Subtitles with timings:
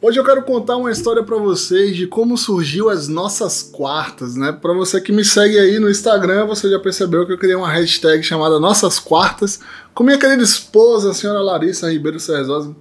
[0.00, 4.52] Hoje eu quero contar uma história para vocês de como surgiu as nossas quartas, né?
[4.52, 7.68] Para você que me segue aí no Instagram, você já percebeu que eu criei uma
[7.68, 9.58] hashtag chamada Nossas Quartas
[9.92, 12.76] com minha querida esposa, a senhora Larissa Ribeiro Serzosa.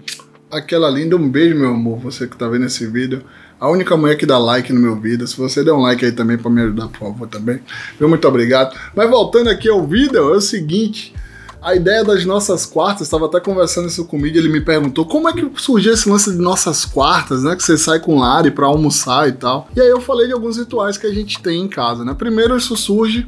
[0.52, 3.24] Aquela linda, um beijo, meu amor, você que tá vendo esse vídeo.
[3.60, 5.26] A única mulher que dá like no meu vídeo.
[5.26, 7.60] Se você der um like aí também para me ajudar, por favor, também.
[8.00, 8.78] Meu muito obrigado.
[8.96, 11.16] Mas voltando aqui ao vídeo, é o seguinte.
[11.62, 15.34] A ideia das nossas quartas, estava até conversando isso comigo, ele me perguntou como é
[15.34, 17.56] que surgiu esse lance de nossas quartas, né?
[17.56, 19.68] Que você sai com Lari para almoçar e tal.
[19.76, 22.14] E aí eu falei de alguns rituais que a gente tem em casa, né?
[22.14, 23.28] Primeiro isso surge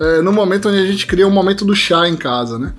[0.00, 2.72] é, no momento onde a gente cria um momento do chá em casa, né?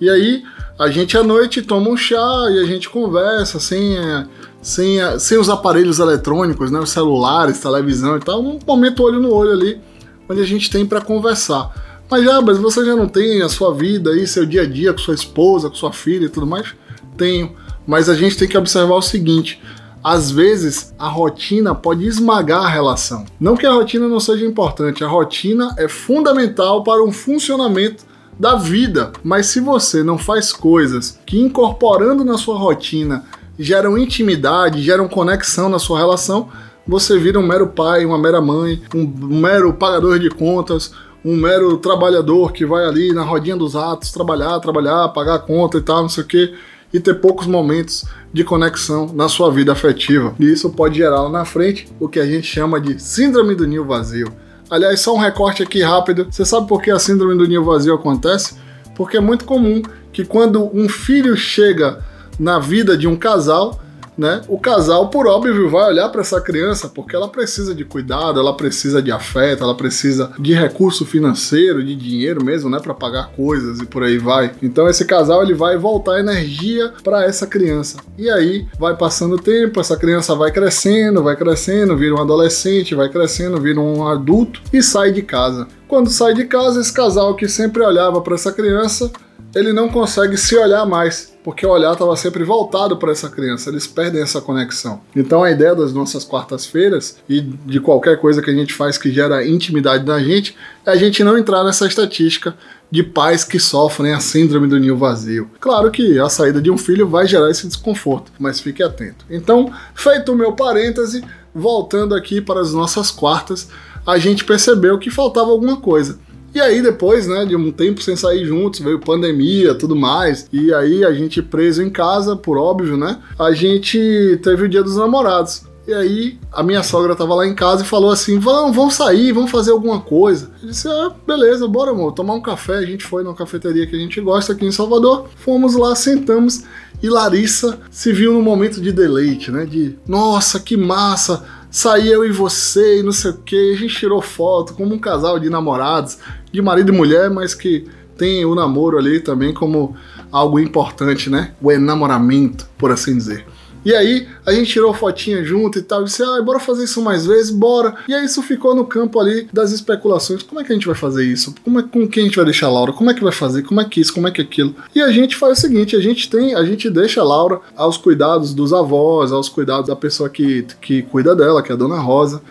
[0.00, 0.42] E aí
[0.78, 4.26] a gente à noite toma um chá e a gente conversa sem, é,
[4.62, 6.78] sem, é, sem os aparelhos eletrônicos, né?
[6.78, 8.40] Os celulares, televisão e tal.
[8.40, 9.80] Um momento olho no olho ali,
[10.28, 11.87] onde a gente tem para conversar.
[12.10, 14.92] Mas já, mas você já não tem a sua vida aí, seu dia a dia
[14.92, 16.74] com sua esposa, com sua filha e tudo mais?
[17.16, 17.54] Tenho.
[17.86, 19.60] Mas a gente tem que observar o seguinte:
[20.02, 23.26] às vezes a rotina pode esmagar a relação.
[23.38, 28.04] Não que a rotina não seja importante, a rotina é fundamental para um funcionamento
[28.38, 29.12] da vida.
[29.22, 33.24] Mas se você não faz coisas que incorporando na sua rotina
[33.58, 36.48] geram intimidade, geram conexão na sua relação,
[36.86, 40.92] você vira um mero pai, uma mera mãe, um mero pagador de contas,
[41.24, 45.78] um mero trabalhador que vai ali na rodinha dos atos trabalhar, trabalhar, pagar a conta
[45.78, 46.54] e tal, não sei o quê,
[46.92, 50.34] e ter poucos momentos de conexão na sua vida afetiva.
[50.38, 53.66] E isso pode gerar lá na frente o que a gente chama de síndrome do
[53.66, 54.32] ninho vazio.
[54.70, 56.26] Aliás, só um recorte aqui rápido.
[56.30, 58.56] Você sabe por que a síndrome do ninho vazio acontece?
[58.94, 59.82] Porque é muito comum
[60.12, 62.04] que quando um filho chega
[62.38, 63.80] na vida de um casal,
[64.18, 64.42] né?
[64.48, 68.56] O casal, por óbvio, vai olhar para essa criança porque ela precisa de cuidado, ela
[68.56, 73.78] precisa de afeto, ela precisa de recurso financeiro, de dinheiro mesmo, né, para pagar coisas
[73.78, 74.50] e por aí vai.
[74.60, 77.98] Então esse casal ele vai voltar energia para essa criança.
[78.18, 82.94] E aí vai passando o tempo, essa criança vai crescendo, vai crescendo, vira um adolescente,
[82.94, 85.68] vai crescendo, vira um adulto e sai de casa.
[85.86, 89.10] Quando sai de casa, esse casal que sempre olhava para essa criança
[89.54, 93.70] ele não consegue se olhar mais, porque o olhar estava sempre voltado para essa criança,
[93.70, 95.00] eles perdem essa conexão.
[95.16, 99.10] Então a ideia das nossas quartas-feiras e de qualquer coisa que a gente faz que
[99.10, 102.54] gera intimidade na gente é a gente não entrar nessa estatística
[102.90, 105.50] de pais que sofrem a síndrome do ninho vazio.
[105.60, 109.26] Claro que a saída de um filho vai gerar esse desconforto, mas fique atento.
[109.28, 111.22] Então, feito o meu parêntese,
[111.54, 113.68] voltando aqui para as nossas quartas,
[114.06, 116.18] a gente percebeu que faltava alguma coisa.
[116.54, 120.72] E aí depois, né, de um tempo sem sair juntos, veio pandemia, tudo mais, e
[120.72, 123.18] aí a gente preso em casa, por óbvio, né?
[123.38, 125.68] A gente teve o Dia dos Namorados.
[125.86, 129.32] E aí a minha sogra tava lá em casa e falou assim: vamos, vamos sair,
[129.32, 130.50] vamos fazer alguma coisa.
[130.62, 132.74] Eu disse: ah, beleza, bora, amor, tomar um café.
[132.74, 135.28] A gente foi numa cafeteria que a gente gosta aqui em Salvador.
[135.36, 136.64] Fomos lá, sentamos
[137.02, 139.64] e Larissa se viu num momento de deleite, né?
[139.64, 141.44] De nossa, que massa!
[141.70, 143.72] Saí eu e você e não sei o que.
[143.72, 146.18] A gente tirou foto como um casal de namorados,
[146.50, 147.86] de marido e mulher, mas que
[148.16, 149.94] tem o namoro ali também como
[150.32, 151.52] algo importante, né?
[151.60, 153.46] O enamoramento, por assim dizer.
[153.88, 157.00] E aí a gente tirou fotinha junto e tal, e disse, ah, bora fazer isso
[157.00, 157.94] mais vezes, bora.
[158.06, 160.42] E aí isso ficou no campo ali das especulações.
[160.42, 161.54] Como é que a gente vai fazer isso?
[161.64, 162.92] Como é, com quem a gente vai deixar a Laura?
[162.92, 163.62] Como é que vai fazer?
[163.62, 164.12] Como é que isso?
[164.12, 164.74] Como é que aquilo?
[164.94, 167.96] E a gente faz o seguinte, a gente tem, a gente deixa a Laura aos
[167.96, 171.98] cuidados dos avós, aos cuidados da pessoa que, que cuida dela, que é a Dona
[171.98, 172.42] Rosa,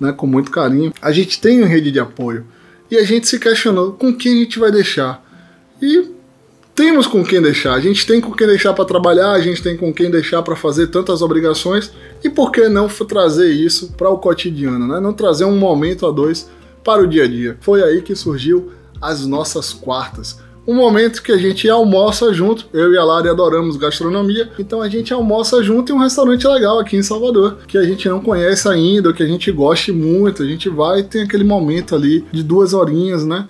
[0.00, 0.94] né, com muito carinho.
[1.02, 2.46] A gente tem uma rede de apoio.
[2.90, 5.22] E a gente se questionou com quem a gente vai deixar.
[5.82, 6.15] E
[6.96, 7.74] temos com quem deixar.
[7.74, 10.56] A gente tem com quem deixar para trabalhar, a gente tem com quem deixar para
[10.56, 11.92] fazer tantas obrigações.
[12.24, 14.98] E por que não trazer isso para o cotidiano, né?
[14.98, 16.48] Não trazer um momento a dois
[16.82, 17.58] para o dia a dia.
[17.60, 20.38] Foi aí que surgiu as nossas quartas.
[20.66, 24.88] Um momento que a gente almoça junto, eu e a Lari adoramos gastronomia, então a
[24.88, 28.66] gente almoça junto em um restaurante legal aqui em Salvador, que a gente não conhece
[28.68, 32.42] ainda, que a gente goste muito, a gente vai e tem aquele momento ali de
[32.42, 33.46] duas horinhas, né?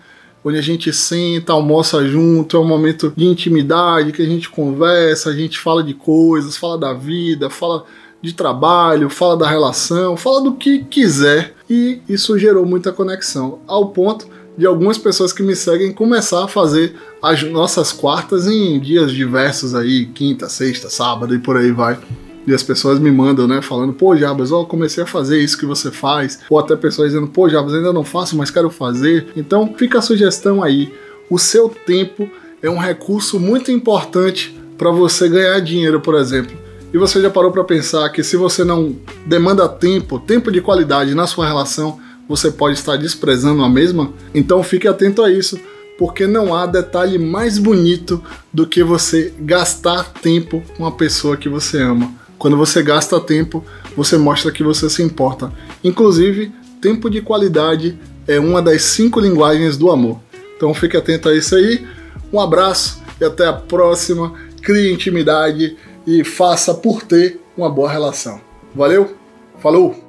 [0.46, 5.30] Onde a gente senta, almoça junto, é um momento de intimidade, que a gente conversa,
[5.30, 7.84] a gente fala de coisas, fala da vida, fala
[8.22, 11.52] de trabalho, fala da relação, fala do que quiser.
[11.68, 16.48] E isso gerou muita conexão, ao ponto de algumas pessoas que me seguem começar a
[16.48, 21.98] fazer as nossas quartas em dias diversos aí, quinta, sexta, sábado e por aí vai.
[22.46, 25.66] E as pessoas me mandam, né, falando, pô, Jabas, ó, comecei a fazer isso que
[25.66, 26.38] você faz.
[26.48, 29.28] Ou até pessoas dizendo, pô, Jabas, ainda não faço, mas quero fazer.
[29.36, 30.92] Então, fica a sugestão aí.
[31.28, 32.30] O seu tempo
[32.62, 36.56] é um recurso muito importante para você ganhar dinheiro, por exemplo.
[36.94, 38.94] E você já parou para pensar que se você não
[39.26, 41.98] demanda tempo, tempo de qualidade na sua relação,
[42.28, 44.12] você pode estar desprezando a mesma?
[44.32, 45.58] Então fique atento a isso,
[45.98, 48.22] porque não há detalhe mais bonito
[48.52, 53.64] do que você gastar tempo com a pessoa que você ama Quando você gasta tempo,
[53.96, 55.52] você mostra que você se importa.
[55.82, 60.20] Inclusive, tempo de qualidade é uma das cinco linguagens do amor.
[60.56, 61.86] Então fique atento a isso aí.
[62.32, 64.34] Um abraço e até a próxima.
[64.62, 68.40] Crie intimidade e faça por ter uma boa relação.
[68.74, 69.16] Valeu?
[69.58, 70.05] Falou!